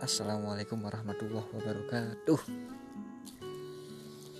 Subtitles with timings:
[0.00, 2.40] Assalamualaikum warahmatullahi wabarakatuh.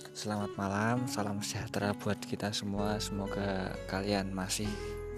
[0.09, 2.97] Selamat malam, salam sejahtera buat kita semua.
[2.97, 4.65] Semoga kalian masih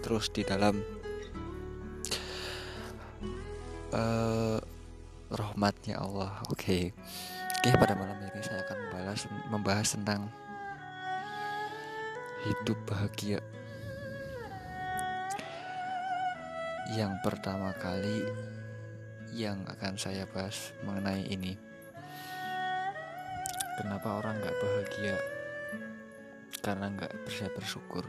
[0.03, 0.83] terus di dalam
[3.95, 4.59] uh,
[5.31, 6.35] Rahmatnya Allah.
[6.51, 6.91] Oke.
[6.91, 7.63] Okay.
[7.63, 10.27] Oke pada malam ini saya akan membahas, membahas tentang
[12.43, 13.39] Hidup bahagia.
[16.91, 18.27] Yang pertama kali
[19.43, 21.59] yang akan saya bahas mengenai ini.
[23.75, 25.17] Kenapa orang nggak bahagia?
[26.63, 28.07] Karena nggak bisa bersyukur.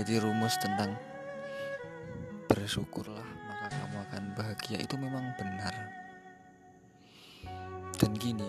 [0.00, 0.96] Jadi rumus tentang
[2.48, 5.74] bersyukurlah maka kamu akan bahagia itu memang benar.
[8.00, 8.48] Dan gini,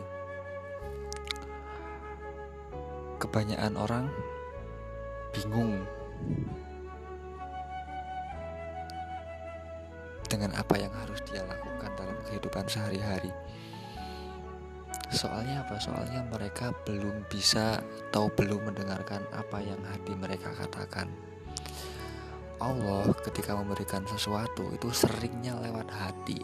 [3.20, 4.06] kebanyakan orang
[5.36, 5.84] bingung
[10.34, 13.30] dengan apa yang harus dia lakukan dalam kehidupan sehari-hari.
[15.14, 15.78] Soalnya apa?
[15.78, 17.78] Soalnya mereka belum bisa
[18.10, 21.06] atau belum mendengarkan apa yang hati mereka katakan.
[22.58, 26.42] Allah ketika memberikan sesuatu itu seringnya lewat hati.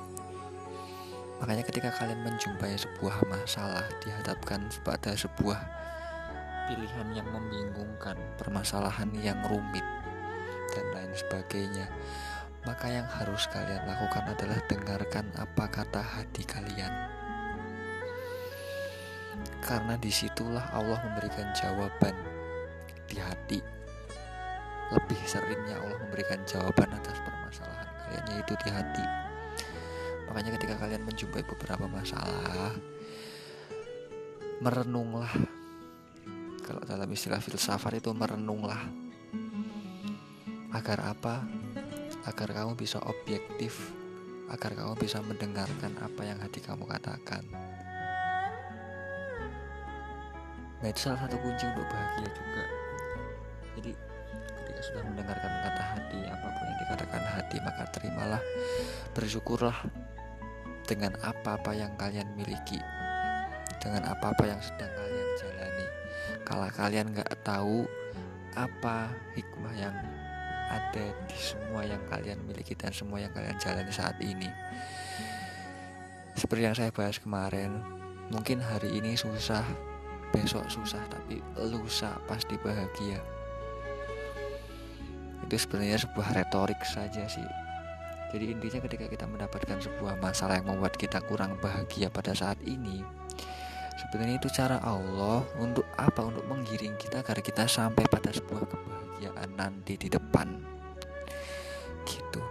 [1.41, 5.57] Makanya ketika kalian menjumpai sebuah masalah dihadapkan pada sebuah
[6.69, 9.85] pilihan yang membingungkan, permasalahan yang rumit
[10.77, 11.89] dan lain sebagainya
[12.67, 16.91] maka yang harus kalian lakukan adalah dengarkan apa kata hati kalian.
[19.63, 22.15] Karena di situlah Allah memberikan jawaban
[23.07, 23.59] di hati.
[24.89, 29.05] Lebih seringnya Allah memberikan jawaban atas permasalahan kalian yaitu di hati.
[30.29, 32.73] Makanya ketika kalian menjumpai beberapa masalah,
[34.61, 35.31] merenunglah.
[36.65, 38.77] Kalau dalam istilah filsafat itu merenunglah.
[40.69, 41.41] Agar apa?
[42.27, 43.79] Agar kamu bisa objektif,
[44.51, 47.45] agar kamu bisa mendengarkan apa yang hati kamu katakan.
[50.79, 52.63] Nah itu salah satu kunci untuk bahagia juga.
[53.79, 53.91] Jadi
[54.59, 58.43] ketika sudah mendengarkan kata hati, apa pun yang dikatakan hati, maka terimalah,
[59.11, 59.77] bersyukurlah
[60.87, 62.79] dengan apa-apa yang kalian miliki,
[63.83, 65.87] dengan apa-apa yang sedang kalian jalani.
[66.47, 67.85] Kalau kalian nggak tahu
[68.57, 69.95] apa hikmah yang
[70.69, 74.47] ada di semua yang kalian miliki dan semua yang kalian jalani saat ini.
[76.37, 77.81] Seperti yang saya bahas kemarin,
[78.29, 79.65] mungkin hari ini susah,
[80.31, 83.19] besok susah, tapi lusa pasti bahagia.
[85.43, 87.49] Itu sebenarnya sebuah retorik saja sih.
[88.29, 93.01] Jadi intinya ketika kita mendapatkan sebuah masalah yang membuat kita kurang bahagia pada saat ini,
[93.97, 96.29] sebenarnya itu cara Allah untuk apa?
[96.29, 98.69] Untuk menggiring kita agar kita sampai pada sebuah
[99.19, 100.47] kebahagiaan nanti di depan.
[102.07, 102.41] Gitu.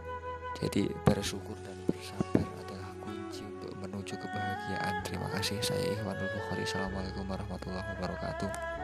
[0.61, 5.01] Jadi bersyukur dan bersabar adalah kunci untuk menuju kebahagiaan.
[5.01, 6.69] Terima kasih saya Ikhwanul Bukhari.
[6.69, 8.78] Assalamualaikum warahmatullahi wabarakatuh